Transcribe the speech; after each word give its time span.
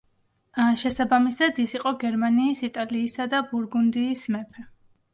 შესაბამისად, 0.83 1.61
ის 1.65 1.77
იყო 1.81 1.93
გერმანიის, 2.05 2.65
იტალიისა 2.71 3.31
და 3.37 3.47
ბურგუნდიის 3.55 4.29
მეფე. 4.39 4.71